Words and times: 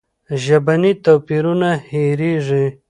ژبني 0.43 0.91
توپیرونه 1.03 1.71
هېرېږي. 1.89 2.65